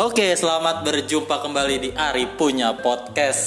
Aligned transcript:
Oke, 0.00 0.32
selamat 0.32 0.80
berjumpa 0.80 1.44
kembali 1.44 1.76
di 1.76 1.90
Ari 1.92 2.24
Punya 2.40 2.72
Podcast. 2.72 3.44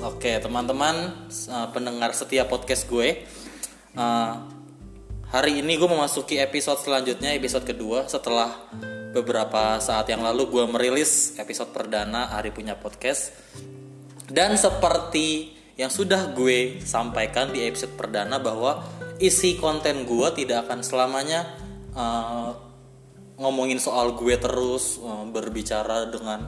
Oke, 0.00 0.40
teman-teman 0.40 1.28
uh, 1.28 1.68
pendengar 1.76 2.16
setia 2.16 2.48
podcast 2.48 2.88
gue. 2.88 3.28
Uh, 3.92 4.32
hari 5.28 5.60
ini 5.60 5.76
gue 5.76 5.84
memasuki 5.84 6.40
episode 6.40 6.80
selanjutnya, 6.80 7.36
episode 7.36 7.68
kedua 7.68 8.08
setelah 8.08 8.48
beberapa 9.12 9.76
saat 9.76 10.08
yang 10.08 10.24
lalu 10.24 10.48
gue 10.48 10.64
merilis 10.72 11.36
episode 11.36 11.68
perdana 11.68 12.32
Ari 12.32 12.48
Punya 12.48 12.80
Podcast. 12.80 13.36
Dan 14.24 14.56
seperti 14.56 15.52
yang 15.76 15.92
sudah 15.92 16.32
gue 16.32 16.80
sampaikan 16.80 17.52
di 17.52 17.60
episode 17.68 17.92
perdana 18.00 18.40
bahwa 18.40 18.88
isi 19.20 19.60
konten 19.60 20.08
gue 20.08 20.28
tidak 20.32 20.64
akan 20.64 20.80
selamanya 20.80 21.44
uh, 21.92 22.69
ngomongin 23.40 23.80
soal 23.80 24.12
gue 24.12 24.36
terus 24.36 25.00
uh, 25.00 25.24
berbicara 25.24 26.04
dengan 26.12 26.44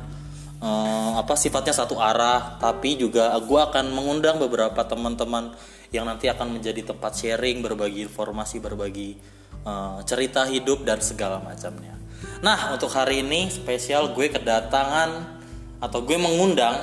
uh, 0.61 1.17
apa 1.17 1.33
sifatnya 1.35 1.73
satu 1.73 1.97
arah. 1.97 2.61
Tapi 2.61 3.01
juga 3.01 3.33
gue 3.41 3.61
akan 3.61 3.97
mengundang 3.97 4.37
beberapa 4.37 4.85
teman-teman 4.85 5.57
yang 5.89 6.05
nanti 6.05 6.29
akan 6.29 6.61
menjadi 6.61 6.93
tempat 6.93 7.17
sharing 7.17 7.65
berbagi 7.65 8.05
informasi 8.05 8.61
berbagi 8.61 9.17
uh, 9.65 10.05
cerita 10.05 10.45
hidup 10.45 10.85
dan 10.85 11.01
segala 11.01 11.41
macamnya. 11.41 11.97
Nah 12.45 12.77
untuk 12.77 12.93
hari 12.93 13.25
ini 13.25 13.49
spesial 13.49 14.13
gue 14.13 14.29
kedatangan 14.29 15.41
atau 15.83 15.99
gue 16.05 16.15
mengundang 16.21 16.77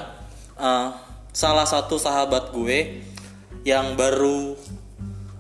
uh, 0.59 0.91
salah 1.31 1.63
satu 1.63 1.95
sahabat 1.95 2.51
gue 2.51 3.05
yang 3.63 3.95
baru 3.95 4.55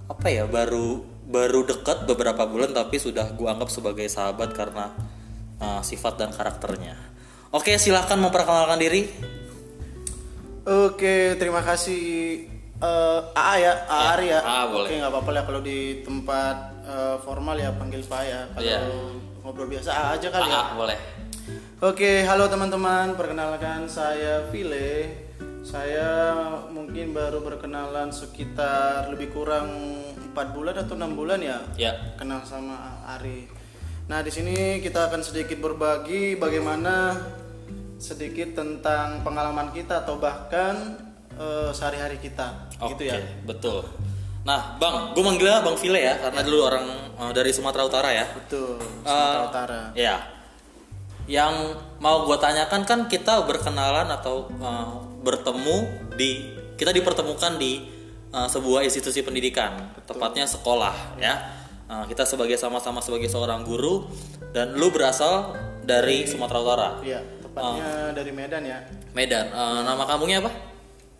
apa 0.07 0.27
ya 0.31 0.45
baru 0.47 1.03
baru 1.29 1.61
dekat 1.61 2.09
beberapa 2.09 2.41
bulan 2.49 2.73
tapi 2.73 2.97
sudah 2.97 3.29
gue 3.37 3.45
anggap 3.45 3.69
sebagai 3.69 4.09
sahabat 4.09 4.49
karena 4.57 4.89
uh, 5.61 5.81
sifat 5.85 6.17
dan 6.17 6.33
karakternya. 6.33 6.97
Oke, 7.53 7.77
silahkan 7.77 8.17
memperkenalkan 8.17 8.81
diri. 8.81 9.05
Oke, 10.65 11.37
terima 11.37 11.61
kasih 11.61 12.45
uh, 12.81 13.29
AA 13.33 13.55
ya, 13.57 13.73
AA 13.85 14.13
ya. 14.25 14.39
AA 14.41 14.63
boleh. 14.69 14.85
Oke, 14.89 14.93
nggak 14.97 15.11
apa-apa 15.13 15.31
lah 15.33 15.43
kalau 15.45 15.61
di 15.61 16.01
tempat 16.01 16.55
uh, 16.85 17.15
formal 17.21 17.57
ya 17.57 17.73
panggil 17.73 18.01
Pak 18.01 18.21
ya. 18.25 18.41
Kalau 18.53 18.65
Iya. 18.65 18.79
ngobrol 19.41 19.69
biasa 19.69 19.89
AA 19.89 20.09
aja 20.17 20.27
kali 20.29 20.49
ya. 20.49 20.57
Ah, 20.57 20.67
boleh. 20.73 20.97
Oke, 21.79 22.21
halo 22.25 22.45
teman-teman. 22.49 23.13
Perkenalkan 23.13 23.85
saya 23.85 24.45
Vile. 24.49 25.28
Saya 25.69 26.09
mungkin 26.73 27.13
baru 27.13 27.45
berkenalan 27.45 28.09
sekitar 28.09 29.05
lebih 29.13 29.29
kurang 29.29 29.69
empat 30.17 30.57
bulan 30.57 30.81
atau 30.81 30.97
enam 30.97 31.13
bulan 31.13 31.37
ya. 31.45 31.61
Ya. 31.77 31.93
Kenal 32.17 32.41
sama 32.41 33.05
Ari. 33.05 33.45
Nah, 34.09 34.25
di 34.25 34.33
sini 34.33 34.81
kita 34.81 35.13
akan 35.13 35.21
sedikit 35.21 35.61
berbagi 35.61 36.33
bagaimana 36.41 37.21
sedikit 38.01 38.57
tentang 38.57 39.21
pengalaman 39.21 39.69
kita 39.69 40.01
atau 40.01 40.17
bahkan 40.17 40.97
eh, 41.37 41.69
sehari-hari 41.69 42.17
kita, 42.17 42.65
Oke, 42.81 42.97
gitu 42.97 43.13
ya. 43.13 43.21
betul. 43.45 43.85
Nah, 44.49 44.73
Bang, 44.81 45.13
gue 45.13 45.21
manggilnya 45.21 45.61
Bang 45.61 45.77
Vile 45.77 46.01
ya 46.01 46.17
karena 46.17 46.41
dulu 46.41 46.59
orang 46.65 46.85
uh, 47.21 47.29
dari 47.29 47.53
Sumatera 47.53 47.85
Utara 47.85 48.09
ya. 48.09 48.25
Betul, 48.33 48.81
Sumatera 49.05 49.37
Eh, 49.37 49.49
Utara. 49.53 49.81
Ya. 49.93 50.17
Yang 51.29 51.77
mau 52.01 52.25
gue 52.25 52.37
tanyakan 52.41 52.81
kan 52.89 52.99
kita 53.05 53.45
berkenalan 53.45 54.09
atau 54.09 54.49
uh, 54.57 55.05
bertemu 55.21 56.09
di 56.15 56.55
kita 56.79 56.95
dipertemukan 56.95 57.59
di 57.59 57.83
uh, 58.31 58.47
sebuah 58.47 58.87
institusi 58.87 59.23
pendidikan, 59.23 59.91
tepatnya 60.07 60.47
sekolah 60.47 61.19
ya. 61.19 61.35
Uh, 61.89 62.05
kita 62.05 62.21
sebagai 62.21 62.53
sama-sama 62.53 63.01
sebagai 63.01 63.25
seorang 63.27 63.65
guru 63.65 64.05
dan 64.53 64.77
lu 64.77 64.93
berasal 64.93 65.57
dari 65.81 66.29
Sumatera 66.29 66.59
Utara, 66.61 66.89
Iya, 67.01 67.19
tepatnya 67.41 68.13
dari 68.13 68.29
Medan 68.29 68.61
ya. 68.61 68.77
Medan. 69.17 69.49
Uh, 69.49 69.81
nama 69.81 70.05
kampungnya 70.05 70.45
apa? 70.45 70.69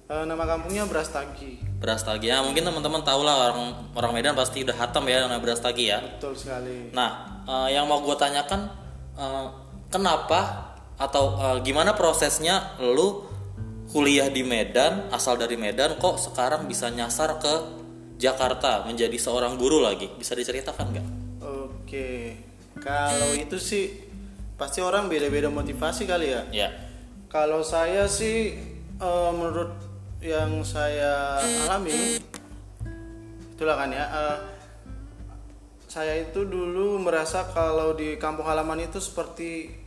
Eh, 0.10 0.26
nama 0.26 0.42
kampungnya 0.42 0.90
Brastagi. 0.90 1.62
Brastagi. 1.78 2.34
Ya, 2.34 2.42
mungkin 2.42 2.66
teman-teman 2.66 3.06
tahu 3.06 3.22
lah 3.22 3.54
orang 3.54 3.94
orang 3.94 4.12
Medan 4.18 4.34
pasti 4.34 4.66
udah 4.66 4.74
hatam 4.74 5.06
ya 5.06 5.30
nama 5.30 5.38
Brastagi 5.38 5.86
ya. 5.86 6.02
Betul 6.02 6.34
sekali. 6.34 6.90
Nah, 6.98 7.46
eh, 7.46 7.78
yang 7.78 7.86
mau 7.86 8.02
gue 8.02 8.18
tanyakan, 8.18 8.74
eh, 9.14 9.46
kenapa 9.94 10.74
atau 10.98 11.38
eh, 11.38 11.58
gimana 11.62 11.94
prosesnya 11.94 12.74
lu 12.82 13.22
kuliah 13.90 14.30
di 14.30 14.46
Medan, 14.46 15.10
asal 15.10 15.36
dari 15.42 15.58
Medan, 15.58 15.98
kok 15.98 16.22
sekarang 16.22 16.70
bisa 16.70 16.94
nyasar 16.94 17.42
ke 17.42 17.54
Jakarta 18.22 18.86
menjadi 18.86 19.16
seorang 19.18 19.58
guru 19.58 19.82
lagi? 19.82 20.06
Bisa 20.14 20.38
diceritakan 20.38 20.86
nggak? 20.94 21.08
Oke, 21.42 22.38
kalau 22.78 23.34
itu 23.34 23.58
sih 23.58 23.90
pasti 24.60 24.84
orang 24.84 25.08
beda-beda 25.10 25.50
motivasi 25.50 26.06
kali 26.06 26.36
ya. 26.36 26.42
Ya, 26.52 26.70
Kalau 27.32 27.64
saya 27.66 28.06
sih 28.06 28.60
eh, 29.00 29.32
menurut 29.34 29.74
yang 30.20 30.68
saya 30.68 31.40
alami 31.64 32.20
itulah 33.56 33.76
kan 33.80 33.90
ya. 33.90 34.06
eh, 34.06 34.38
saya 35.90 36.22
itu 36.22 36.46
dulu 36.46 37.02
merasa 37.02 37.50
kalau 37.50 37.98
di 37.98 38.20
kampung 38.22 38.46
halaman 38.46 38.86
itu 38.86 39.02
seperti 39.02 39.79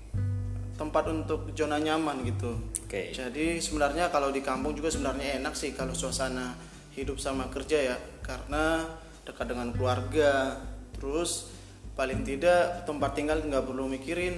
tempat 0.77 1.05
untuk 1.09 1.53
zona 1.53 1.77
nyaman 1.79 2.25
gitu. 2.27 2.57
oke. 2.57 3.03
Jadi 3.13 3.61
sebenarnya 3.61 4.09
kalau 4.09 4.33
di 4.33 4.41
kampung 4.41 4.73
juga 4.73 4.89
sebenarnya 4.89 5.41
enak 5.41 5.55
sih 5.57 5.77
kalau 5.77 5.93
suasana 5.93 6.57
hidup 6.93 7.17
sama 7.17 7.49
kerja 7.49 7.95
ya 7.95 7.97
karena 8.21 8.85
dekat 9.25 9.47
dengan 9.49 9.73
keluarga 9.73 10.59
terus 10.97 11.49
paling 11.93 12.25
tidak 12.25 12.85
tempat 12.89 13.11
tinggal 13.17 13.39
nggak 13.41 13.65
perlu 13.65 13.89
mikirin 13.89 14.35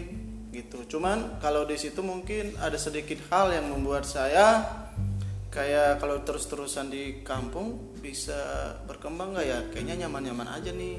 gitu. 0.55 0.87
Cuman 0.87 1.43
kalau 1.43 1.67
di 1.67 1.75
situ 1.75 2.03
mungkin 2.03 2.55
ada 2.63 2.79
sedikit 2.79 3.19
hal 3.31 3.51
yang 3.51 3.71
membuat 3.71 4.07
saya 4.07 4.63
kayak 5.51 6.03
kalau 6.03 6.23
terus-terusan 6.27 6.91
di 6.91 7.23
kampung 7.23 7.95
bisa 7.99 8.75
berkembang 8.87 9.35
nggak 9.35 9.47
ya? 9.47 9.59
Kayaknya 9.71 10.07
nyaman-nyaman 10.07 10.49
aja 10.51 10.71
nih. 10.71 10.99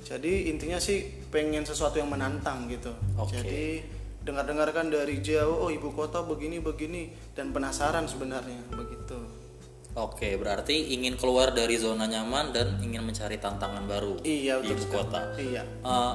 Jadi 0.00 0.48
intinya 0.48 0.80
sih 0.80 1.04
pengen 1.28 1.64
sesuatu 1.64 2.00
yang 2.00 2.08
menantang 2.08 2.68
gitu. 2.72 2.92
Oke. 3.20 3.36
Jadi 3.36 3.64
dengar-dengar 4.20 4.68
kan 4.70 4.92
dari 4.92 5.24
jauh 5.24 5.64
oh 5.64 5.70
ibu 5.72 5.90
kota 5.96 6.20
begini 6.20 6.60
begini 6.60 7.08
dan 7.32 7.50
penasaran 7.50 8.04
sebenarnya 8.04 8.60
begitu 8.72 9.16
Oke, 9.90 10.38
berarti 10.38 10.94
ingin 10.94 11.18
keluar 11.18 11.50
dari 11.50 11.74
zona 11.74 12.06
nyaman 12.06 12.54
dan 12.54 12.78
ingin 12.78 13.02
mencari 13.02 13.42
tantangan 13.42 13.90
baru 13.90 14.22
iya 14.22 14.62
di 14.62 14.70
ibu 14.70 14.78
sekali. 14.78 15.02
kota. 15.02 15.20
iya 15.34 15.62
Eh, 15.66 16.14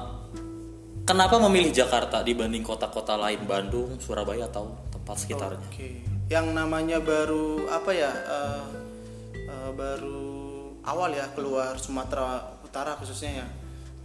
kenapa 1.04 1.36
memilih 1.44 1.76
Jakarta 1.76 2.24
dibanding 2.24 2.64
kota-kota 2.64 3.20
lain 3.20 3.44
Bandung, 3.44 4.00
Surabaya 4.00 4.48
atau 4.48 4.72
tempat 4.88 5.16
sekitarnya? 5.20 5.60
oke 5.68 5.90
yang 6.26 6.56
namanya 6.56 7.04
baru 7.04 7.68
apa 7.68 7.90
ya 7.92 8.10
eh, 8.10 8.64
eh, 9.44 9.70
baru 9.76 10.24
awal 10.88 11.12
ya 11.12 11.28
keluar 11.36 11.76
Sumatera 11.76 12.56
Utara 12.64 12.96
khususnya 12.96 13.44
ya 13.44 13.46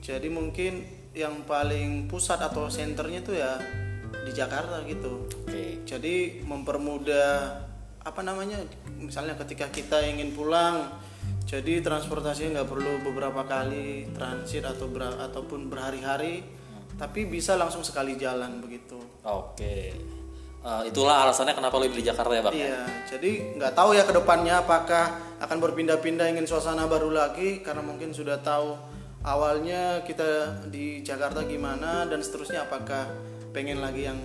jadi 0.03 0.27
mungkin 0.27 0.83
yang 1.15 1.43
paling 1.47 2.11
pusat 2.11 2.43
atau 2.43 2.67
senternya 2.67 3.23
tuh 3.23 3.35
ya 3.39 3.55
di 4.25 4.31
Jakarta 4.31 4.83
gitu 4.85 5.25
Oke. 5.45 5.81
jadi 5.85 6.43
mempermudah 6.45 7.31
apa 8.01 8.21
namanya 8.25 8.57
misalnya 8.97 9.37
ketika 9.37 9.69
kita 9.69 10.01
ingin 10.01 10.33
pulang 10.33 10.89
jadi 11.45 11.81
transportasinya 11.83 12.61
nggak 12.61 12.69
perlu 12.69 12.91
beberapa 13.05 13.45
kali 13.45 14.09
transit 14.13 14.65
atau 14.65 14.89
ber- 14.89 15.19
ataupun 15.21 15.69
berhari-hari 15.69 16.41
tapi 16.97 17.25
bisa 17.25 17.57
langsung 17.57 17.81
sekali 17.81 18.17
jalan 18.17 18.61
begitu 18.61 18.97
Oke. 19.25 19.93
Eh, 20.61 20.81
itulah 20.93 21.25
alasannya 21.25 21.57
kenapa 21.57 21.81
lu 21.81 21.89
di 21.89 22.05
Jakarta 22.05 22.37
ya, 22.37 22.45
Bang? 22.45 22.53
iya 22.53 22.85
jadi 23.09 23.57
nggak 23.57 23.73
tahu 23.73 23.97
ya 23.97 24.05
ke 24.05 24.13
depannya 24.13 24.61
apakah 24.61 25.17
akan 25.41 25.57
berpindah-pindah 25.57 26.29
ingin 26.29 26.45
suasana 26.45 26.85
baru 26.85 27.09
lagi 27.09 27.65
karena 27.65 27.81
mungkin 27.81 28.13
sudah 28.13 28.37
tahu 28.45 28.77
awalnya 29.25 30.05
kita 30.05 30.61
di 30.69 31.01
Jakarta 31.01 31.41
gimana 31.49 32.05
dan 32.05 32.21
seterusnya 32.21 32.69
apakah 32.69 33.09
pengen 33.51 33.83
lagi 33.83 34.07
yang 34.07 34.19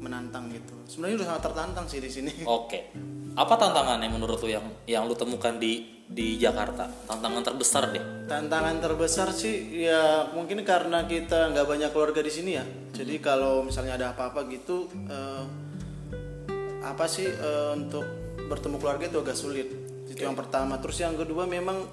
menantang 0.00 0.48
gitu 0.48 0.72
sebenarnya 0.88 1.22
udah 1.22 1.28
sangat 1.28 1.42
tertantang 1.52 1.86
sih 1.86 2.00
di 2.00 2.10
sini 2.10 2.32
Oke. 2.58 2.90
Apa 3.38 3.54
tantangannya 3.54 4.10
menurut 4.10 4.42
lu 4.42 4.50
yang 4.50 4.66
yang 4.90 5.06
lu 5.06 5.14
temukan 5.14 5.54
di 5.54 6.02
di 6.10 6.34
Jakarta? 6.34 6.90
Tantangan 7.06 7.46
terbesar 7.46 7.94
deh. 7.94 8.02
Tantangan 8.26 8.82
terbesar 8.82 9.30
sih 9.30 9.86
ya 9.86 10.26
mungkin 10.34 10.66
karena 10.66 11.06
kita 11.06 11.54
nggak 11.54 11.66
banyak 11.68 11.90
keluarga 11.94 12.20
di 12.26 12.32
sini 12.32 12.58
ya. 12.58 12.64
Jadi 12.90 13.22
kalau 13.22 13.62
misalnya 13.62 13.94
ada 13.94 14.06
apa-apa 14.18 14.50
gitu, 14.50 14.90
eh, 15.06 15.44
apa 16.82 17.06
sih 17.06 17.30
eh, 17.30 17.70
untuk 17.78 18.02
bertemu 18.50 18.76
keluarga 18.82 19.06
itu 19.06 19.18
agak 19.22 19.38
sulit. 19.38 19.68
Itu 20.10 20.26
yang 20.26 20.34
pertama. 20.34 20.82
Terus 20.82 20.98
yang 20.98 21.14
kedua 21.14 21.46
memang 21.46 21.86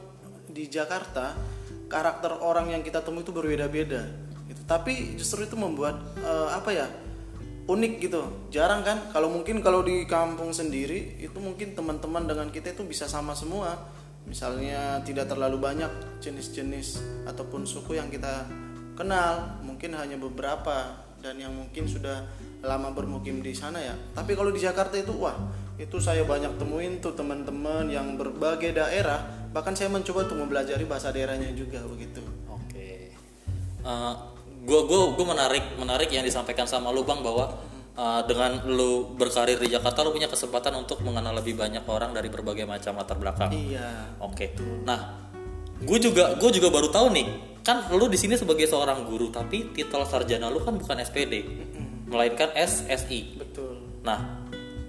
di 0.49 0.65
Jakarta 0.65 1.37
karakter 1.85 2.41
orang 2.41 2.73
yang 2.73 2.81
kita 2.81 3.05
temui 3.05 3.21
itu 3.21 3.29
berbeda-beda. 3.29 4.26
Gitu. 4.57 4.65
Tapi 4.65 5.13
justru 5.21 5.45
itu 5.45 5.53
membuat 5.53 6.01
eh, 6.17 6.49
apa 6.49 6.69
ya 6.73 6.89
unik 7.69 7.93
gitu. 8.01 8.21
Jarang 8.49 8.81
kan? 8.81 9.13
Kalau 9.13 9.29
mungkin 9.29 9.61
kalau 9.61 9.85
di 9.85 10.09
kampung 10.09 10.49
sendiri 10.49 11.21
itu 11.21 11.37
mungkin 11.37 11.77
teman-teman 11.77 12.25
dengan 12.25 12.47
kita 12.49 12.73
itu 12.73 12.81
bisa 12.81 13.05
sama 13.05 13.37
semua 13.37 13.77
misalnya 14.27 14.99
tidak 15.07 15.31
terlalu 15.31 15.57
banyak 15.57 15.89
jenis-jenis 16.19 16.99
ataupun 17.23 17.63
suku 17.63 17.95
yang 17.95 18.11
kita 18.11 18.43
kenal 18.99 19.55
mungkin 19.63 19.95
hanya 19.95 20.19
beberapa 20.19 20.99
dan 21.23 21.39
yang 21.39 21.55
mungkin 21.55 21.87
sudah 21.87 22.27
lama 22.61 22.91
bermukim 22.91 23.39
di 23.39 23.55
sana 23.55 23.79
ya 23.79 23.95
tapi 24.11 24.35
kalau 24.35 24.51
di 24.51 24.59
Jakarta 24.59 24.99
itu 24.99 25.15
wah 25.15 25.33
itu 25.79 25.97
saya 26.03 26.27
banyak 26.27 26.59
temuin 26.59 26.99
tuh 26.99 27.15
teman-teman 27.15 27.87
yang 27.87 28.19
berbagai 28.19 28.75
daerah 28.75 29.23
bahkan 29.55 29.73
saya 29.73 29.87
mencoba 29.87 30.27
untuk 30.27 30.43
mempelajari 30.43 30.83
bahasa 30.83 31.15
daerahnya 31.15 31.55
juga 31.55 31.79
begitu 31.87 32.19
Oke. 32.51 33.15
Eh, 33.87 34.13
gua 34.67 34.83
gua 34.83 35.15
gua 35.15 35.25
menarik 35.31 35.79
menarik 35.79 36.11
yang 36.11 36.27
disampaikan 36.27 36.67
sama 36.67 36.91
lu 36.91 37.07
bang 37.07 37.23
bahwa 37.23 37.55
eh, 37.95 38.21
dengan 38.27 38.67
lu 38.67 39.15
berkarir 39.15 39.55
di 39.55 39.71
Jakarta 39.71 40.03
lu 40.03 40.11
punya 40.11 40.27
kesempatan 40.27 40.75
untuk 40.75 40.99
mengenal 41.07 41.39
lebih 41.39 41.55
banyak 41.55 41.87
orang 41.87 42.11
dari 42.11 42.27
berbagai 42.27 42.67
macam 42.67 42.99
latar 42.99 43.15
belakang. 43.15 43.49
iya 43.55 44.19
Oke. 44.19 44.51
Nah, 44.83 45.31
gue 45.79 45.97
juga 46.03 46.35
gue 46.35 46.51
juga 46.51 46.67
baru 46.67 46.91
tahu 46.91 47.15
nih, 47.15 47.27
kan 47.63 47.87
lu 47.95 48.11
di 48.11 48.19
sini 48.19 48.35
sebagai 48.35 48.67
seorang 48.67 49.07
guru, 49.07 49.31
tapi 49.31 49.71
titel 49.71 50.03
sarjana 50.03 50.51
lu 50.51 50.59
kan 50.59 50.75
bukan 50.75 50.99
SPD, 50.99 51.47
melainkan 52.11 52.51
SSI. 52.51 53.39
betul 53.39 53.87
Nah, 54.07 54.19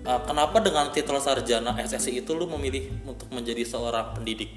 eh, 0.06 0.20
kenapa 0.26 0.62
dengan 0.62 0.90
titel 0.94 1.18
sarjana 1.18 1.74
SSI 1.82 2.22
itu 2.22 2.30
lu 2.34 2.46
memilih 2.46 3.02
untuk 3.06 3.26
menjadi 3.34 3.66
seorang 3.66 4.14
pendidik? 4.14 4.50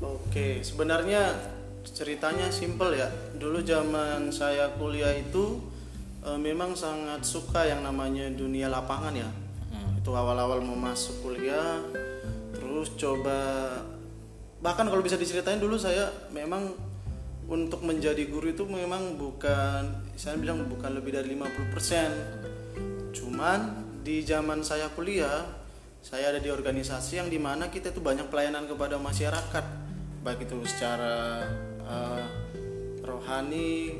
Oke, 0.00 0.60
sebenarnya 0.60 1.55
ceritanya 1.90 2.50
simple 2.50 2.94
ya. 2.94 3.10
Dulu 3.36 3.62
zaman 3.62 4.32
saya 4.34 4.74
kuliah 4.74 5.14
itu 5.14 5.62
eh, 6.26 6.38
memang 6.38 6.74
sangat 6.74 7.22
suka 7.22 7.66
yang 7.66 7.82
namanya 7.86 8.30
dunia 8.30 8.66
lapangan 8.66 9.14
ya. 9.14 9.30
Itu 10.06 10.14
awal-awal 10.14 10.62
mau 10.62 10.78
masuk 10.78 11.18
kuliah, 11.26 11.82
terus 12.54 12.94
coba 12.94 13.74
bahkan 14.62 14.86
kalau 14.86 15.02
bisa 15.02 15.18
diceritain 15.18 15.58
dulu 15.58 15.74
saya 15.74 16.06
memang 16.30 16.70
untuk 17.50 17.82
menjadi 17.82 18.26
guru 18.26 18.54
itu 18.54 18.66
memang 18.66 19.18
bukan 19.18 20.14
saya 20.14 20.38
bilang 20.38 20.62
bukan 20.66 20.94
lebih 20.94 21.14
dari 21.14 21.34
50%. 21.34 23.14
Cuman 23.14 23.60
di 24.06 24.22
zaman 24.22 24.62
saya 24.62 24.90
kuliah, 24.94 25.42
saya 26.02 26.30
ada 26.30 26.38
di 26.42 26.54
organisasi 26.54 27.18
yang 27.22 27.26
di 27.26 27.42
mana 27.42 27.66
kita 27.66 27.90
itu 27.90 27.98
banyak 27.98 28.30
pelayanan 28.30 28.70
kepada 28.70 28.98
masyarakat, 29.02 29.64
baik 30.22 30.46
itu 30.46 30.58
secara 30.70 31.46
eh, 31.86 32.24
rohani, 33.06 33.96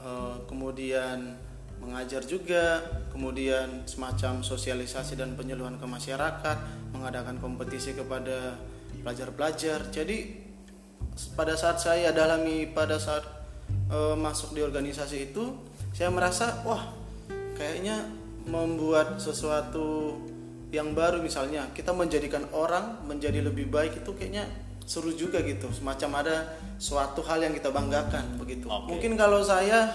eh, 0.00 0.36
kemudian 0.48 1.36
mengajar 1.78 2.26
juga, 2.26 2.82
kemudian 3.14 3.86
semacam 3.86 4.42
sosialisasi 4.42 5.14
dan 5.14 5.38
penyuluhan 5.38 5.78
ke 5.78 5.86
masyarakat, 5.86 6.58
mengadakan 6.90 7.38
kompetisi 7.38 7.94
kepada 7.94 8.58
pelajar-pelajar. 9.06 9.94
Jadi 9.94 10.48
pada 11.38 11.54
saat 11.54 11.78
saya 11.78 12.10
dalami 12.10 12.66
pada 12.70 12.98
saat 12.98 13.22
eh, 13.70 14.16
masuk 14.18 14.58
di 14.58 14.60
organisasi 14.64 15.30
itu, 15.30 15.54
saya 15.94 16.10
merasa 16.10 16.66
wah 16.66 16.94
kayaknya 17.54 18.06
membuat 18.48 19.20
sesuatu 19.20 20.16
yang 20.68 20.92
baru 20.92 21.24
misalnya 21.24 21.68
kita 21.72 21.96
menjadikan 21.96 22.44
orang 22.52 23.00
menjadi 23.08 23.40
lebih 23.40 23.72
baik 23.72 24.04
itu 24.04 24.10
kayaknya 24.12 24.44
seru 24.88 25.12
juga 25.12 25.44
gitu. 25.44 25.68
Semacam 25.68 26.24
ada 26.24 26.56
suatu 26.80 27.20
hal 27.20 27.44
yang 27.44 27.52
kita 27.52 27.68
banggakan 27.68 28.40
begitu. 28.40 28.72
Oke. 28.72 28.96
mungkin 28.96 29.20
kalau 29.20 29.44
saya 29.44 29.92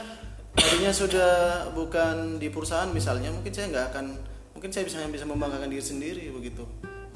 tadinya 0.54 0.94
sudah 0.94 1.34
bukan 1.74 2.38
di 2.38 2.54
perusahaan 2.54 2.86
misalnya 2.94 3.34
mungkin 3.34 3.50
saya 3.50 3.74
nggak 3.74 3.86
akan 3.90 4.06
mungkin 4.54 4.70
saya 4.70 4.86
bisa 4.86 5.02
bisa 5.10 5.26
membanggakan 5.26 5.74
diri 5.74 5.82
sendiri 5.82 6.30
begitu. 6.30 6.62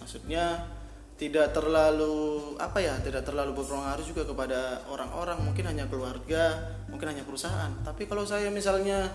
Maksudnya 0.02 0.74
tidak 1.22 1.54
terlalu 1.54 2.58
apa 2.58 2.82
ya 2.82 2.98
tidak 3.02 3.26
terlalu 3.26 3.54
berpengaruh 3.62 4.02
juga 4.02 4.26
kepada 4.26 4.82
orang-orang. 4.90 5.38
Mungkin 5.46 5.70
hanya 5.70 5.86
keluarga 5.86 6.74
mungkin 6.90 7.14
hanya 7.14 7.22
perusahaan. 7.22 7.70
Tapi 7.86 8.10
kalau 8.10 8.26
saya 8.26 8.50
misalnya 8.50 9.06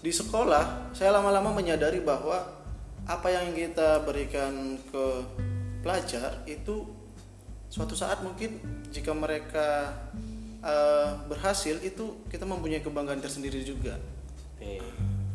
di 0.00 0.08
sekolah 0.08 0.96
saya 0.96 1.12
lama-lama 1.12 1.52
menyadari 1.52 2.00
bahwa 2.00 2.64
apa 3.04 3.28
yang 3.28 3.52
kita 3.52 4.02
berikan 4.08 4.80
ke 4.88 5.04
pelajar 5.84 6.42
itu 6.48 7.05
suatu 7.70 7.94
saat 7.98 8.22
mungkin 8.22 8.58
jika 8.90 9.12
mereka 9.12 9.92
eh, 10.62 11.10
berhasil 11.26 11.78
itu 11.82 12.26
kita 12.30 12.46
mempunyai 12.46 12.82
kebanggaan 12.82 13.20
tersendiri 13.20 13.62
juga. 13.62 13.98
Oke. 14.56 14.80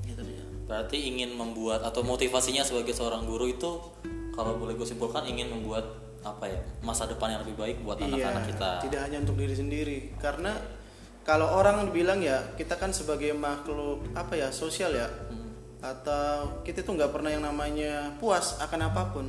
gitu 0.07 0.21
dia. 0.25 0.43
Berarti 0.65 0.97
ingin 0.97 1.37
membuat 1.37 1.85
atau 1.85 2.01
motivasinya 2.01 2.65
sebagai 2.65 2.95
seorang 2.95 3.27
guru 3.27 3.51
itu 3.51 3.71
kalau 4.31 4.57
boleh 4.57 4.73
gue 4.73 4.87
simpulkan 4.87 5.27
ingin 5.27 5.51
membuat 5.51 5.83
apa 6.21 6.45
ya 6.45 6.61
masa 6.85 7.09
depan 7.09 7.33
yang 7.33 7.41
lebih 7.41 7.57
baik 7.57 7.77
buat 7.81 7.97
anak-anak 7.97 8.45
kita. 8.49 8.69
Iya, 8.77 8.83
tidak 8.87 9.01
hanya 9.09 9.17
untuk 9.25 9.37
diri 9.41 9.55
sendiri. 9.57 9.99
Karena 10.21 10.53
kalau 11.21 11.53
orang 11.53 11.89
bilang 11.93 12.21
ya 12.21 12.53
kita 12.57 12.77
kan 12.77 12.93
sebagai 12.93 13.33
makhluk 13.37 14.01
apa 14.17 14.37
ya 14.37 14.49
sosial 14.49 14.93
ya 14.93 15.09
atau 15.81 16.61
kita 16.61 16.85
tuh 16.85 16.93
nggak 16.93 17.09
pernah 17.09 17.33
yang 17.33 17.41
namanya 17.45 18.13
puas 18.21 18.61
akan 18.61 18.81
apa 18.89 19.03
pun. 19.13 19.25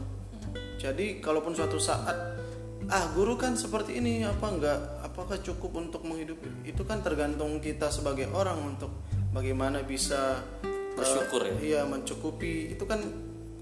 Jadi 0.76 1.20
kalaupun 1.25 1.56
suatu 1.56 1.81
saat 1.81 2.31
ah 2.92 3.08
guru 3.16 3.40
kan 3.40 3.56
seperti 3.56 3.96
ini 3.96 4.20
apa 4.20 4.46
enggak 4.52 4.78
apakah 5.00 5.40
cukup 5.40 5.80
untuk 5.80 6.04
menghidupi 6.04 6.68
itu 6.68 6.84
kan 6.84 7.00
tergantung 7.00 7.56
kita 7.56 7.88
sebagai 7.88 8.28
orang 8.36 8.60
untuk 8.60 8.92
bagaimana 9.32 9.80
bisa 9.80 10.44
eh, 10.60 10.92
Bersyukur 10.92 11.40
ya. 11.40 11.54
iya 11.64 11.80
mencukupi 11.88 12.76
itu 12.76 12.84
kan 12.84 13.00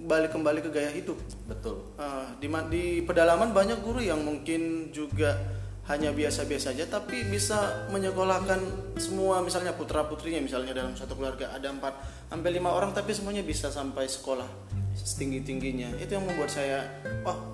balik 0.03 0.35
kembali 0.35 0.67
ke 0.67 0.71
gaya 0.75 0.91
hidup 0.91 1.15
Betul. 1.47 1.95
Ah, 1.95 2.27
di 2.43 2.51
di 2.75 3.07
pedalaman 3.07 3.55
banyak 3.55 3.79
guru 3.87 4.03
yang 4.03 4.19
mungkin 4.19 4.91
juga 4.91 5.39
hanya 5.87 6.11
biasa-biasa 6.11 6.71
saja 6.75 6.87
tapi 6.87 7.27
bisa 7.27 7.87
menyekolahkan 7.91 8.95
semua 8.99 9.43
misalnya 9.43 9.75
putra 9.75 10.07
putrinya 10.07 10.39
misalnya 10.39 10.71
dalam 10.71 10.95
satu 10.95 11.19
keluarga 11.19 11.51
ada 11.51 11.71
empat 11.71 11.95
sampai 12.31 12.51
lima 12.51 12.71
orang 12.71 12.95
tapi 12.95 13.11
semuanya 13.11 13.43
bisa 13.43 13.75
sampai 13.75 14.07
sekolah 14.07 14.47
setinggi 14.95 15.43
tingginya 15.43 15.91
itu 15.99 16.15
yang 16.15 16.23
membuat 16.23 16.51
saya 16.55 16.87
oh 17.27 17.50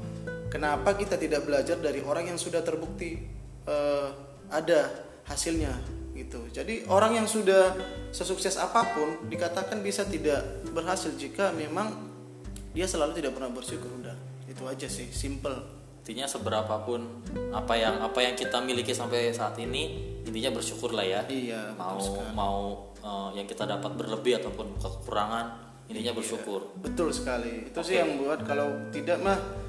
kenapa 0.56 0.96
kita 0.96 1.20
tidak 1.20 1.44
belajar 1.44 1.76
dari 1.76 2.00
orang 2.00 2.32
yang 2.32 2.40
sudah 2.40 2.64
terbukti 2.64 3.20
eh, 3.68 4.08
ada 4.48 4.88
hasilnya 5.28 5.76
gitu. 6.16 6.48
Jadi 6.48 6.88
orang 6.88 7.20
yang 7.20 7.28
sudah 7.28 7.76
sesukses 8.08 8.56
apa 8.56 8.96
pun 8.96 9.28
dikatakan 9.28 9.84
bisa 9.84 10.08
tidak 10.08 10.64
berhasil 10.72 11.12
jika 11.20 11.52
memang 11.52 11.92
dia 12.72 12.88
selalu 12.88 13.20
tidak 13.20 13.36
pernah 13.36 13.52
bersyukur. 13.52 13.90
Udah 14.00 14.16
itu 14.48 14.64
aja 14.64 14.88
sih 14.88 15.12
simple. 15.12 15.76
Intinya 16.06 16.24
seberapapun 16.24 17.04
apa 17.52 17.74
yang 17.76 18.00
apa 18.00 18.24
yang 18.24 18.32
kita 18.32 18.62
miliki 18.64 18.96
sampai 18.96 19.34
saat 19.34 19.60
ini 19.60 20.16
intinya 20.24 20.56
bersyukur 20.56 20.96
lah 20.96 21.04
ya. 21.04 21.20
iya 21.28 21.76
Mau 21.76 22.00
mau 22.32 22.56
eh, 23.04 23.28
yang 23.36 23.44
kita 23.44 23.68
dapat 23.68 23.92
berlebih 23.92 24.40
ataupun 24.40 24.80
kekurangan 24.80 25.68
intinya 25.92 26.16
bersyukur. 26.16 26.72
betul 26.80 27.12
sekali. 27.12 27.68
Itu 27.68 27.84
sih 27.84 28.00
yang 28.00 28.16
buat 28.16 28.40
kalau 28.46 28.88
tidak 28.94 29.20
mah 29.20 29.65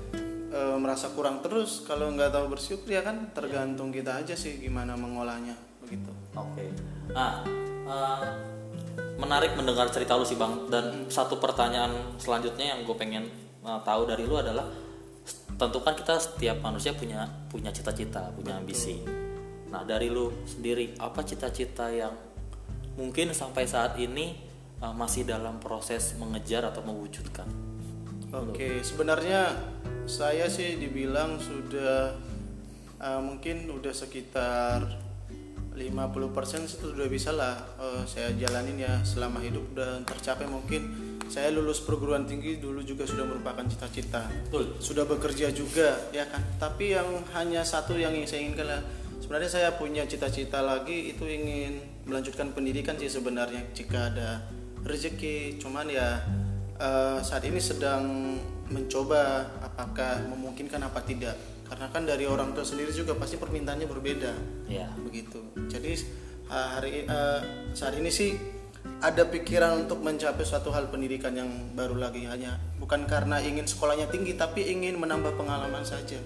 e, 0.57 0.61
merasa 0.81 1.13
kurang 1.13 1.45
terus 1.45 1.85
kalau 1.85 2.09
nggak 2.09 2.33
tahu 2.33 2.49
bersyukur 2.57 2.89
ya 2.89 3.05
kan 3.05 3.29
tergantung 3.37 3.93
kita 3.93 4.17
aja 4.17 4.33
sih 4.33 4.57
gimana 4.57 4.97
mengolahnya 4.97 5.53
begitu 5.85 6.09
Oke. 6.37 6.65
Nah, 7.11 7.41
eh, 7.89 8.25
menarik 9.17 9.57
mendengar 9.57 9.89
cerita 9.89 10.13
lu 10.13 10.25
sih 10.25 10.37
bang. 10.37 10.69
Dan 10.69 11.09
satu 11.09 11.41
pertanyaan 11.41 12.17
selanjutnya 12.21 12.77
yang 12.77 12.85
gue 12.85 12.95
pengen 12.95 13.25
eh, 13.65 13.79
tahu 13.81 14.05
dari 14.05 14.23
lu 14.29 14.37
adalah, 14.37 14.69
tentu 15.57 15.81
kan 15.81 15.97
kita 15.97 16.21
setiap 16.21 16.61
manusia 16.61 16.93
punya 16.93 17.25
punya 17.49 17.73
cita-cita, 17.73 18.29
punya 18.37 18.61
ambisi. 18.61 19.01
Nah 19.73 19.83
dari 19.83 20.13
lu 20.13 20.29
sendiri, 20.45 20.95
apa 21.01 21.25
cita-cita 21.25 21.89
yang 21.89 22.13
mungkin 22.97 23.33
sampai 23.33 23.65
saat 23.65 23.97
ini 23.97 24.37
eh, 24.77 24.93
masih 24.93 25.25
dalam 25.25 25.57
proses 25.57 26.13
mengejar 26.21 26.69
atau 26.69 26.85
mewujudkan? 26.85 27.49
Oke, 28.27 28.83
sebenarnya 28.83 29.55
saya 30.07 30.47
sih 30.47 30.79
dibilang 30.79 31.35
sudah 31.37 32.15
eh, 33.03 33.21
mungkin 33.21 33.67
udah 33.67 33.91
sekitar 33.91 34.87
50% 35.77 36.65
itu 36.65 36.85
sudah 36.95 37.07
bisa 37.11 37.35
lah 37.35 37.53
eh, 37.77 38.01
saya 38.07 38.33
jalanin 38.33 38.81
ya 38.81 39.03
selama 39.03 39.43
hidup 39.43 39.75
udah 39.75 40.01
tercapai 40.07 40.47
mungkin. 40.49 41.05
Saya 41.27 41.51
lulus 41.51 41.83
perguruan 41.83 42.23
tinggi 42.23 42.55
dulu 42.55 42.79
juga 42.87 43.03
sudah 43.03 43.27
merupakan 43.27 43.67
cita-cita. 43.67 44.31
Betul. 44.47 44.79
sudah 44.79 45.03
bekerja 45.03 45.51
juga 45.51 46.07
ya 46.15 46.23
kan? 46.23 46.39
Tapi 46.55 46.95
yang 46.95 47.27
hanya 47.35 47.67
satu 47.67 47.99
yang 47.99 48.15
ingin 48.15 48.27
saya 48.31 48.41
inginkan 48.47 48.67
lah. 48.71 48.81
Sebenarnya 49.19 49.51
saya 49.51 49.69
punya 49.75 50.07
cita-cita 50.07 50.63
lagi 50.63 51.11
itu 51.11 51.27
ingin 51.27 51.83
melanjutkan 52.07 52.55
pendidikan 52.55 52.95
sih 52.95 53.11
sebenarnya. 53.11 53.59
Jika 53.75 54.07
ada 54.15 54.39
rezeki 54.87 55.59
cuman 55.59 55.91
ya 55.91 56.23
eh, 56.79 57.19
saat 57.19 57.43
ini 57.43 57.59
sedang 57.59 58.03
mencoba 58.71 59.47
apakah 59.63 60.23
memungkinkan 60.27 60.81
apa 60.83 60.99
tidak 61.03 61.35
karena 61.67 61.87
kan 61.91 62.03
dari 62.07 62.23
orang 62.23 62.55
tua 62.55 62.63
sendiri 62.63 62.91
juga 62.95 63.15
pasti 63.15 63.35
permintaannya 63.35 63.87
berbeda 63.87 64.33
Ya. 64.67 64.87
begitu 65.03 65.43
jadi 65.67 65.91
eh, 66.47 66.67
hari 66.75 66.91
eh, 67.07 67.39
saat 67.75 67.95
ini 67.95 68.07
sih 68.11 68.35
ada 69.03 69.27
pikiran 69.27 69.83
untuk 69.83 69.99
mencapai 69.99 70.47
suatu 70.47 70.71
hal 70.71 70.87
pendidikan 70.87 71.35
yang 71.35 71.49
baru 71.75 71.99
lagi 71.99 72.23
hanya 72.23 72.55
bukan 72.79 73.03
karena 73.03 73.43
ingin 73.43 73.67
sekolahnya 73.67 74.07
tinggi 74.07 74.39
tapi 74.39 74.63
ingin 74.63 74.95
menambah 74.95 75.35
pengalaman 75.35 75.83
saja 75.83 76.17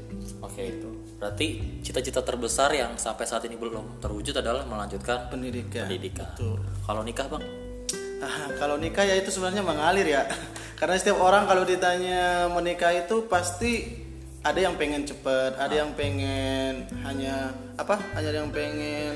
Oke. 0.42 0.74
Berarti 1.22 1.62
cita-cita 1.86 2.26
terbesar 2.26 2.74
yang 2.74 2.98
sampai 2.98 3.30
saat 3.30 3.46
ini 3.46 3.54
belum 3.54 4.02
terwujud 4.02 4.34
adalah 4.34 4.66
melanjutkan 4.66 5.30
pendidikan 5.30 5.86
pendidikan. 5.86 6.34
Betul. 6.34 6.58
Kalau 6.82 7.06
nikah 7.06 7.30
bang? 7.30 7.46
Ah, 8.22 8.54
kalau 8.54 8.78
nikah 8.78 9.02
ya 9.02 9.18
itu 9.18 9.34
sebenarnya 9.34 9.66
mengalir 9.66 10.06
ya. 10.06 10.30
Karena 10.80 10.94
setiap 10.94 11.18
orang 11.26 11.50
kalau 11.50 11.66
ditanya 11.66 12.46
menikah 12.54 12.94
itu 12.94 13.26
pasti 13.26 13.98
ada 14.46 14.58
yang 14.58 14.78
pengen 14.78 15.06
cepet, 15.06 15.58
ada 15.58 15.74
yang 15.74 15.94
pengen 15.98 16.86
hanya 17.02 17.54
apa? 17.78 17.98
Hanya 18.14 18.34
yang 18.34 18.54
pengen 18.54 19.14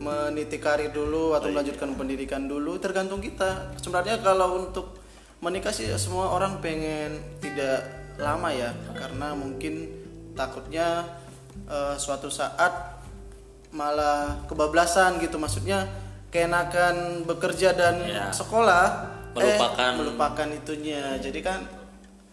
meniti 0.00 0.60
karir 0.60 0.92
dulu 0.92 1.32
atau 1.32 1.48
melanjutkan 1.48 1.96
pendidikan 1.96 2.44
dulu 2.44 2.76
tergantung 2.76 3.24
kita. 3.24 3.72
Sebenarnya 3.80 4.20
kalau 4.20 4.60
untuk 4.60 5.00
menikah 5.40 5.72
sih 5.72 5.88
semua 5.96 6.32
orang 6.32 6.60
pengen 6.60 7.20
tidak 7.40 7.84
lama 8.20 8.52
ya 8.52 8.72
karena 8.96 9.32
mungkin 9.32 9.88
takutnya 10.36 11.04
eh, 11.68 11.96
suatu 11.96 12.28
saat 12.28 13.00
malah 13.74 14.46
kebablasan 14.46 15.18
gitu 15.18 15.36
maksudnya 15.36 16.03
keenakan 16.34 17.22
bekerja 17.22 17.70
dan 17.72 18.02
Ya. 18.02 18.26
sekolah 18.28 19.14
Melupakan. 19.30 19.78
eh, 19.80 19.92
melupakan 19.94 20.48
itunya 20.52 21.14
jadi 21.16 21.40
kan 21.40 21.60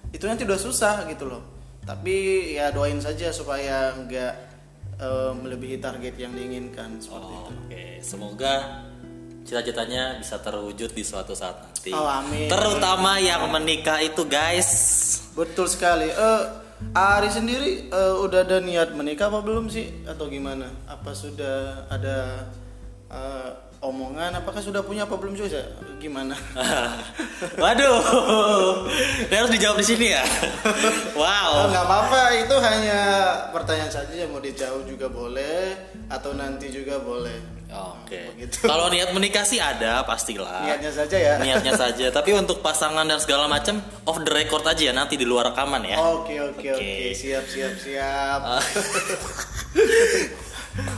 itu 0.10 0.26
nanti 0.26 0.42
udah 0.42 0.58
susah 0.58 1.06
gitu 1.06 1.26
loh 1.28 1.46
tapi 1.82 2.14
ya 2.52 2.70
doain 2.70 2.98
saja 2.98 3.30
supaya 3.30 3.94
nggak 3.96 4.34
eh, 4.98 5.32
melebihi 5.36 5.78
target 5.78 6.14
yang 6.16 6.34
diinginkan 6.34 6.98
seperti 6.98 7.30
Oh, 7.30 7.42
itu 7.44 7.54
Oke, 7.64 7.84
semoga 8.02 8.54
cita-citanya 9.42 10.18
bisa 10.18 10.38
terwujud 10.38 10.90
di 10.90 11.02
suatu 11.02 11.34
saat 11.34 11.58
nanti. 11.64 11.90
Oh, 11.90 12.06
amin. 12.06 12.46
Terutama 12.46 13.18
yang 13.18 13.42
menikah 13.48 13.98
itu, 14.00 14.22
guys. 14.24 14.70
betul 15.32 15.66
sekali 15.66 16.06
eh 16.06 16.42
Ari 16.92 17.26
sendiri 17.28 17.88
eh, 17.88 18.16
udah 18.20 18.42
ada 18.44 18.58
niat 18.60 18.92
menikah 18.92 19.26
apa 19.28 19.40
belum 19.40 19.66
sih 19.66 20.04
atau 20.04 20.26
gimana 20.28 20.66
apa 20.86 21.10
sudah 21.12 21.58
ada 21.88 22.46
eh, 23.08 23.50
omongan 23.82 24.38
apakah 24.38 24.62
sudah 24.62 24.86
punya 24.86 25.04
apa 25.04 25.18
belum 25.18 25.34
juga 25.34 25.58
gimana 25.98 26.38
Waduh, 27.62 27.98
ini 29.26 29.34
harus 29.34 29.50
dijawab 29.50 29.82
di 29.82 29.86
sini 29.86 30.08
ya. 30.14 30.22
Wow. 31.18 31.66
nggak 31.68 31.82
apa-apa 31.84 32.22
itu 32.38 32.56
hanya 32.58 33.00
pertanyaan 33.50 33.90
saja 33.90 34.14
mau 34.26 34.38
dijawab 34.38 34.86
juga 34.86 35.10
boleh 35.10 35.74
atau 36.08 36.34
nanti 36.34 36.70
juga 36.70 37.02
boleh 37.02 37.62
Oke. 37.72 38.36
Begitu. 38.36 38.68
Kalau 38.68 38.92
niat 38.92 39.16
menikah 39.16 39.48
sih 39.48 39.56
ada 39.56 40.04
pastilah. 40.04 40.68
niatnya 40.68 40.92
saja 40.92 41.16
ya 41.16 41.34
Niatnya 41.40 41.72
saja. 41.72 42.12
Tapi 42.20 42.36
untuk 42.36 42.60
pasangan 42.60 43.08
dan 43.08 43.16
segala 43.16 43.48
macam 43.48 43.80
off 44.04 44.20
the 44.20 44.28
record 44.30 44.68
aja 44.68 44.92
ya 44.92 44.94
nanti 44.94 45.16
di 45.16 45.24
luar 45.24 45.56
rekaman 45.56 45.88
ya. 45.88 45.96
oke 45.96 46.36
oke 46.52 46.68
oke 46.68 47.16
siap 47.16 47.48
siap 47.48 47.72
siap 47.80 48.40
Ah. 48.44 48.60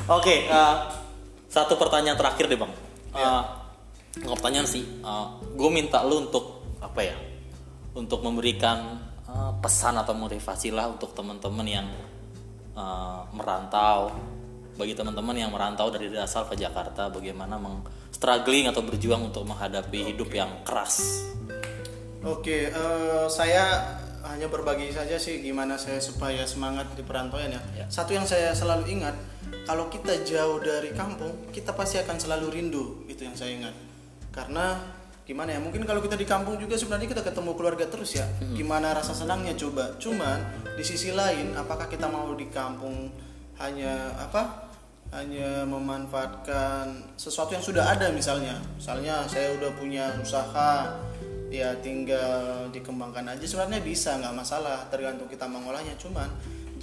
Oke, 0.09 0.45
eh, 0.45 0.73
satu 1.53 1.77
pertanyaan 1.77 2.17
terakhir 2.17 2.49
deh 2.49 2.57
bang. 2.57 2.73
Eh, 3.13 3.43
nggak 4.25 4.37
pertanyaan 4.41 4.65
sih. 4.65 4.81
gue 5.53 5.69
minta 5.69 6.01
lu 6.01 6.25
untuk 6.25 6.65
apa 6.81 7.05
ya? 7.05 7.15
Untuk 7.93 8.25
memberikan 8.25 8.97
eh, 9.29 9.51
pesan 9.61 10.01
atau 10.01 10.17
motivasi 10.17 10.73
lah 10.73 10.89
untuk 10.89 11.13
teman-teman 11.13 11.67
yang 11.69 11.87
eh, 12.73 13.21
merantau. 13.37 14.09
Bagi 14.73 14.97
teman-teman 14.97 15.37
yang 15.37 15.53
merantau 15.53 15.93
dari 15.93 16.09
asal 16.17 16.49
ke 16.49 16.57
Jakarta, 16.57 17.05
bagaimana 17.13 17.61
meng 17.61 17.85
struggling 18.09 18.65
atau 18.71 18.81
berjuang 18.81 19.29
untuk 19.29 19.45
menghadapi 19.45 20.09
hidup 20.09 20.33
yang 20.33 20.49
keras. 20.65 21.29
Oke, 22.23 22.71
eh, 22.71 23.25
saya 23.29 23.99
hanya 24.23 24.47
berbagi 24.47 24.95
saja 24.95 25.19
sih 25.19 25.43
gimana 25.43 25.75
saya 25.75 25.99
supaya 25.99 26.47
semangat 26.47 26.87
di 26.95 27.03
perantauan 27.03 27.51
ya. 27.51 27.61
Ya. 27.75 27.85
Satu 27.91 28.15
yang 28.15 28.23
saya 28.23 28.55
selalu 28.55 28.95
ingat, 28.95 29.11
kalau 29.63 29.87
kita 29.87 30.25
jauh 30.25 30.59
dari 30.59 30.91
kampung, 30.91 31.49
kita 31.53 31.71
pasti 31.71 32.01
akan 32.01 32.17
selalu 32.19 32.47
rindu. 32.49 32.85
Itu 33.07 33.23
yang 33.23 33.37
saya 33.37 33.53
ingat. 33.55 33.75
Karena 34.33 34.81
gimana 35.23 35.55
ya? 35.55 35.59
Mungkin 35.63 35.87
kalau 35.87 36.03
kita 36.03 36.19
di 36.19 36.27
kampung 36.27 36.59
juga 36.59 36.75
sebenarnya 36.75 37.07
kita 37.09 37.23
ketemu 37.23 37.51
keluarga 37.55 37.85
terus 37.87 38.17
ya. 38.17 38.27
Gimana 38.53 38.91
rasa 38.91 39.15
senangnya 39.15 39.55
coba. 39.55 39.95
Cuman 40.01 40.39
di 40.75 40.83
sisi 40.83 41.15
lain, 41.15 41.55
apakah 41.55 41.87
kita 41.87 42.09
mau 42.09 42.33
di 42.35 42.49
kampung 42.51 43.13
hanya 43.61 44.11
apa? 44.19 44.63
hanya 45.13 45.61
memanfaatkan 45.69 47.13
sesuatu 47.13 47.53
yang 47.53 47.61
sudah 47.61 47.85
ada 47.85 48.09
misalnya 48.09 48.57
misalnya 48.73 49.21
saya 49.29 49.53
udah 49.61 49.71
punya 49.77 50.09
usaha 50.17 50.89
ya 51.53 51.69
tinggal 51.85 52.65
dikembangkan 52.73 53.29
aja 53.29 53.45
sebenarnya 53.45 53.85
bisa 53.85 54.17
nggak 54.17 54.33
masalah 54.33 54.89
tergantung 54.89 55.29
kita 55.29 55.45
mengolahnya 55.45 55.93
cuman 56.01 56.25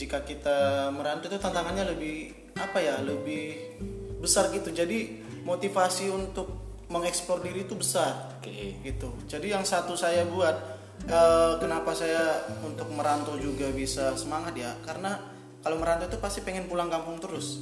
jika 0.01 0.25
kita 0.25 0.89
merantau 0.97 1.29
itu 1.29 1.37
tantangannya 1.37 1.93
lebih 1.93 2.33
apa 2.57 2.81
ya 2.81 2.97
lebih 3.05 3.77
besar 4.25 4.49
gitu. 4.49 4.73
Jadi 4.73 5.21
motivasi 5.45 6.09
untuk 6.09 6.49
mengekspor 6.89 7.45
diri 7.45 7.69
itu 7.69 7.77
besar. 7.77 8.41
Oke. 8.41 8.81
gitu. 8.81 9.13
Jadi 9.29 9.53
yang 9.53 9.69
satu 9.69 9.93
saya 9.93 10.25
buat 10.25 10.57
eh, 11.05 11.53
kenapa 11.61 11.93
saya 11.93 12.49
untuk 12.65 12.89
merantau 12.97 13.37
juga 13.37 13.69
bisa 13.69 14.17
semangat 14.17 14.57
ya? 14.57 14.73
Karena 14.89 15.21
kalau 15.61 15.77
merantau 15.77 16.09
itu 16.09 16.17
pasti 16.17 16.41
pengen 16.41 16.65
pulang 16.65 16.89
kampung 16.89 17.21
terus. 17.21 17.61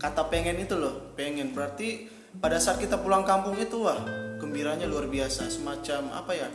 Kata 0.00 0.32
pengen 0.32 0.56
itu 0.64 0.80
loh 0.80 1.12
pengen. 1.12 1.52
Berarti 1.52 2.08
pada 2.40 2.56
saat 2.56 2.80
kita 2.80 2.96
pulang 2.96 3.28
kampung 3.28 3.60
itu 3.60 3.84
wah 3.84 4.00
gembiranya 4.40 4.88
luar 4.88 5.06
biasa. 5.12 5.52
Semacam 5.52 6.16
apa 6.16 6.32
ya 6.32 6.48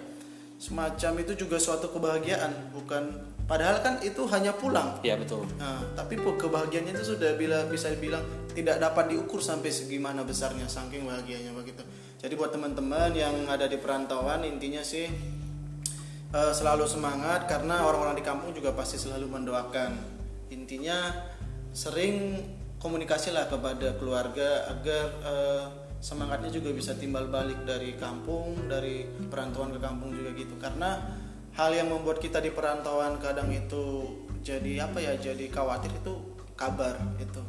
semacam 0.60 1.24
itu 1.24 1.48
juga 1.48 1.56
suatu 1.56 1.88
kebahagiaan 1.88 2.76
bukan 2.76 3.16
padahal 3.48 3.80
kan 3.80 4.04
itu 4.04 4.28
hanya 4.28 4.52
pulang 4.52 5.00
Ya 5.02 5.16
betul. 5.16 5.48
Nah, 5.56 5.80
tapi 5.96 6.20
kebahagiaannya 6.20 7.00
itu 7.00 7.16
sudah 7.16 7.40
bila 7.40 7.64
bisa 7.72 7.88
dibilang 7.90 8.22
tidak 8.52 8.78
dapat 8.78 9.16
diukur 9.16 9.40
sampai 9.40 9.72
segimana 9.72 10.28
besarnya 10.28 10.68
saking 10.68 11.08
bahagianya 11.08 11.56
begitu. 11.56 11.82
Jadi 12.20 12.36
buat 12.36 12.52
teman-teman 12.52 13.16
yang 13.16 13.48
ada 13.48 13.72
di 13.72 13.80
perantauan 13.80 14.44
intinya 14.44 14.84
sih 14.84 15.08
eh, 16.36 16.54
selalu 16.54 16.84
semangat 16.84 17.48
karena 17.48 17.88
orang-orang 17.88 18.20
di 18.20 18.26
kampung 18.28 18.52
juga 18.52 18.76
pasti 18.76 19.00
selalu 19.00 19.32
mendoakan. 19.32 19.96
Intinya 20.52 21.16
sering 21.72 22.36
komunikasilah 22.84 23.48
kepada 23.48 23.96
keluarga 23.96 24.68
agar 24.76 25.06
eh, 25.24 25.64
semangatnya 26.00 26.52
juga 26.52 26.72
bisa 26.72 26.96
timbal 26.96 27.28
balik 27.28 27.64
dari 27.68 27.96
kampung, 28.00 28.56
dari 28.72 29.08
perantauan 29.28 29.76
ke 29.76 29.80
kampung 29.80 30.16
juga 30.16 30.32
gitu. 30.36 30.56
Karena 30.60 31.00
hal 31.60 31.76
yang 31.76 31.92
membuat 31.92 32.24
kita 32.24 32.40
di 32.40 32.52
perantauan 32.56 33.20
kadang 33.20 33.52
itu 33.52 34.16
jadi 34.40 34.88
apa 34.88 35.04
ya 35.04 35.20
jadi 35.20 35.52
khawatir 35.52 35.92
itu 35.92 36.16
kabar 36.56 36.96
itu 37.20 37.44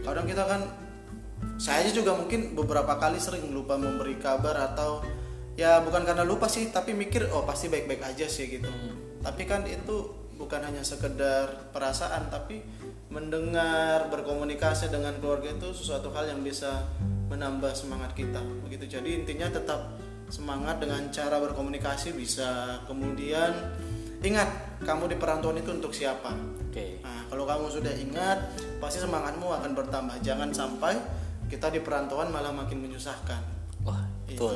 kadang 0.00 0.24
kita 0.24 0.44
kan 0.48 0.64
saya 1.60 1.88
juga 1.92 2.16
mungkin 2.16 2.56
beberapa 2.56 2.96
kali 2.96 3.20
sering 3.20 3.52
lupa 3.52 3.76
memberi 3.76 4.16
kabar 4.16 4.56
atau 4.72 5.04
ya 5.56 5.80
bukan 5.84 6.08
karena 6.08 6.24
lupa 6.24 6.48
sih 6.48 6.72
tapi 6.72 6.96
mikir 6.96 7.28
oh 7.32 7.44
pasti 7.44 7.68
baik-baik 7.68 8.00
aja 8.00 8.24
sih 8.24 8.48
gitu. 8.48 8.68
Tapi 9.20 9.44
kan 9.44 9.68
itu 9.68 10.16
bukan 10.40 10.64
hanya 10.64 10.80
sekedar 10.80 11.68
perasaan 11.76 12.32
tapi 12.32 12.64
mendengar 13.12 14.08
berkomunikasi 14.08 14.88
dengan 14.88 15.20
keluarga 15.20 15.52
itu 15.52 15.68
sesuatu 15.76 16.08
hal 16.16 16.32
yang 16.32 16.40
bisa 16.40 16.88
menambah 17.30 17.72
semangat 17.72 18.12
kita 18.18 18.42
begitu 18.66 18.98
jadi 18.98 19.08
intinya 19.22 19.48
tetap 19.48 19.96
semangat 20.30 20.82
dengan 20.82 21.06
cara 21.14 21.38
berkomunikasi 21.38 22.14
bisa 22.14 22.82
kemudian 22.90 23.54
ingat 24.20 24.78
kamu 24.84 25.14
di 25.14 25.16
perantauan 25.16 25.58
itu 25.58 25.70
untuk 25.72 25.94
siapa 25.94 26.34
Oke. 26.70 27.02
Nah, 27.02 27.26
kalau 27.26 27.50
kamu 27.50 27.66
sudah 27.66 27.90
ingat, 27.98 28.38
pasti 28.78 29.02
semangatmu 29.02 29.50
akan 29.50 29.74
bertambah. 29.74 30.22
Jangan 30.22 30.54
sampai 30.54 30.94
kita 31.50 31.66
di 31.66 31.82
perantauan 31.82 32.30
malah 32.30 32.54
makin 32.54 32.78
menyusahkan. 32.78 33.42
Wah, 33.82 34.06
betul. 34.22 34.54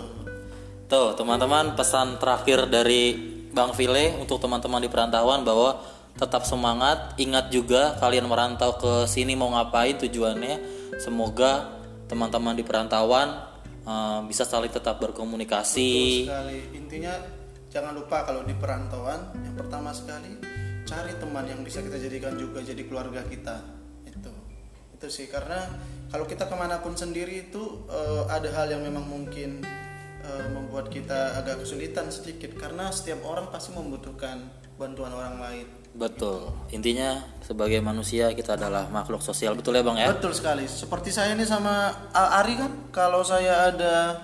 Tuh, 0.86 1.18
teman-teman, 1.18 1.74
pesan 1.74 2.22
terakhir 2.22 2.70
dari 2.70 3.18
Bang 3.50 3.74
Vile 3.74 4.14
untuk 4.22 4.38
teman-teman 4.38 4.78
di 4.78 4.86
perantauan 4.86 5.42
bahwa 5.42 5.82
tetap 6.14 6.46
semangat, 6.46 7.18
ingat 7.18 7.50
juga 7.50 7.98
kalian 7.98 8.30
merantau 8.30 8.78
ke 8.78 9.10
sini 9.10 9.34
mau 9.34 9.50
ngapain 9.50 9.98
tujuannya. 9.98 10.86
Semoga 11.02 11.73
teman-teman 12.06 12.54
di 12.56 12.64
perantauan 12.64 13.28
eh, 13.84 14.20
bisa 14.28 14.44
saling 14.44 14.73
tetap 14.73 15.00
berkomunikasi. 15.00 16.25
Sekali. 16.28 16.58
Intinya 16.76 17.14
jangan 17.73 17.92
lupa 17.96 18.23
kalau 18.23 18.46
di 18.46 18.54
perantauan, 18.54 19.34
yang 19.42 19.54
pertama 19.58 19.90
sekali 19.90 20.54
cari 20.84 21.16
teman 21.16 21.49
yang 21.49 21.61
bisa 21.64 21.80
kita 21.80 21.96
jadikan 21.96 22.37
juga 22.37 22.61
jadi 22.61 22.82
keluarga 22.84 23.25
kita. 23.25 23.56
Itu, 24.04 24.30
itu 24.94 25.06
sih 25.08 25.26
karena 25.32 25.64
kalau 26.12 26.28
kita 26.28 26.46
ke 26.46 26.54
mana 26.54 26.78
pun 26.84 26.94
sendiri 26.94 27.49
itu 27.50 27.88
eh, 27.88 28.23
ada 28.28 28.49
hal 28.52 28.70
yang 28.70 28.84
memang 28.84 29.04
mungkin 29.08 29.64
eh, 30.23 30.46
membuat 30.52 30.92
kita 30.92 31.40
agak 31.40 31.64
kesulitan 31.64 32.12
sedikit 32.12 32.52
karena 32.54 32.92
setiap 32.92 33.25
orang 33.25 33.49
pasti 33.49 33.73
membutuhkan 33.73 34.44
bantuan 34.76 35.12
orang 35.16 35.40
lain. 35.40 35.83
Betul. 35.94 36.50
Intinya 36.74 37.22
sebagai 37.38 37.78
manusia 37.78 38.34
kita 38.34 38.58
adalah 38.58 38.90
makhluk 38.90 39.22
sosial. 39.22 39.54
Betul 39.54 39.78
ya, 39.78 39.86
Bang 39.86 39.94
ya? 39.94 40.10
Betul 40.10 40.34
sekali. 40.34 40.66
Seperti 40.66 41.14
saya 41.14 41.38
ini 41.38 41.46
sama 41.46 41.94
Ari 42.10 42.58
kan, 42.58 42.72
kalau 42.90 43.22
saya 43.22 43.70
ada 43.70 44.18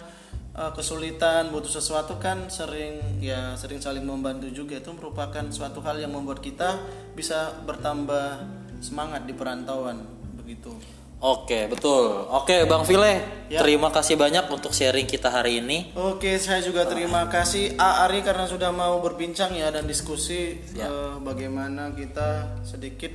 uh, 0.58 0.74
kesulitan 0.74 1.54
butuh 1.54 1.70
sesuatu 1.70 2.18
kan 2.18 2.50
sering 2.50 3.22
ya 3.22 3.54
sering 3.54 3.78
saling 3.78 4.02
membantu 4.02 4.50
juga. 4.50 4.82
Itu 4.82 4.90
merupakan 4.98 5.46
suatu 5.54 5.78
hal 5.86 6.02
yang 6.02 6.10
membuat 6.10 6.42
kita 6.42 6.82
bisa 7.14 7.54
bertambah 7.62 8.42
semangat 8.82 9.30
di 9.30 9.34
perantauan 9.38 10.02
begitu. 10.34 10.74
Oke, 11.20 11.68
betul. 11.68 12.24
Oke, 12.32 12.64
Bang 12.64 12.88
Vile, 12.88 13.44
Ya. 13.52 13.60
terima 13.60 13.92
kasih 13.92 14.16
banyak 14.16 14.48
untuk 14.48 14.72
sharing 14.72 15.04
kita 15.04 15.28
hari 15.28 15.60
ini. 15.60 15.92
Oke, 15.92 16.40
saya 16.40 16.64
juga 16.64 16.88
terima 16.88 17.28
kasih 17.28 17.76
A 17.76 18.08
Ari 18.08 18.24
karena 18.24 18.48
sudah 18.48 18.72
mau 18.72 18.96
berbincang 19.04 19.52
ya 19.52 19.68
dan 19.68 19.84
diskusi 19.84 20.56
eh, 20.72 21.12
bagaimana 21.20 21.92
kita 21.92 22.56
sedikit 22.64 23.12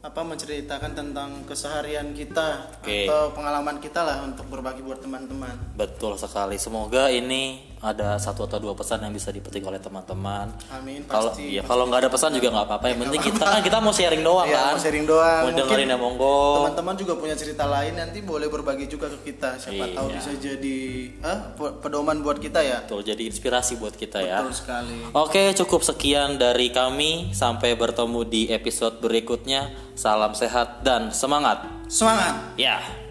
apa 0.00 0.20
menceritakan 0.20 0.92
tentang 0.96 1.44
keseharian 1.44 2.12
kita 2.12 2.76
Oke. 2.80 3.04
atau 3.04 3.32
pengalaman 3.32 3.80
kita 3.80 4.00
lah 4.04 4.24
untuk 4.24 4.48
berbagi 4.48 4.84
buat 4.84 5.00
teman-teman. 5.00 5.76
Betul 5.76 6.20
sekali. 6.20 6.56
Semoga 6.56 7.08
ini 7.08 7.69
ada 7.80 8.16
satu 8.16 8.44
atau 8.44 8.60
dua 8.60 8.76
pesan 8.76 9.00
yang 9.00 9.08
bisa 9.10 9.28
dipetik 9.28 9.64
oleh 9.64 9.76
teman-teman. 9.76 10.52
Amin 10.68 11.00
Kalau 11.04 11.32
ya 11.34 11.64
kalau 11.64 11.88
nggak 11.88 12.00
ada 12.04 12.10
pesan 12.12 12.30
juga 12.30 12.52
nggak 12.52 12.66
apa-apa. 12.66 12.86
Yang 12.86 12.98
penting 13.02 13.22
kita 13.26 13.44
kan 13.46 13.60
kita 13.60 13.78
mau 13.80 13.88
sharing 13.90 14.20
doang 14.20 14.44
Iya, 14.44 14.60
kan. 14.60 14.72
mau 14.72 14.80
sharing 14.80 15.06
doang. 15.06 15.42
Mau 15.42 15.52
dengerin 15.56 15.88
ya 15.88 15.96
monggo. 15.96 16.40
Teman-teman 16.60 16.94
juga 16.94 17.12
punya 17.16 17.32
cerita 17.34 17.64
lain 17.64 17.96
nanti 17.96 18.20
boleh 18.20 18.46
berbagi 18.46 18.84
juga 18.84 19.08
ke 19.10 19.32
kita. 19.32 19.56
Siapa 19.56 19.80
Iya. 19.82 19.96
tahu 19.96 20.06
bisa 20.12 20.30
jadi 20.36 20.78
eh, 21.10 21.38
pe- 21.50 21.74
pedoman 21.80 22.20
buat 22.20 22.36
kita 22.36 22.60
ya. 22.60 22.84
Betul, 22.84 23.00
jadi 23.02 23.22
inspirasi 23.24 23.74
buat 23.74 23.96
kita 23.96 24.20
ya. 24.20 24.44
Betul 24.44 24.54
sekali. 24.54 24.96
Oke, 25.10 25.42
cukup 25.56 25.80
sekian 25.80 26.36
dari 26.36 26.68
kami. 26.68 27.32
Sampai 27.32 27.72
bertemu 27.74 28.20
di 28.22 28.42
episode 28.46 29.00
berikutnya. 29.00 29.72
Salam 29.96 30.32
sehat 30.32 30.80
dan 30.80 31.10
semangat. 31.10 31.64
Semangat. 31.88 32.54
Ya. 32.54 33.09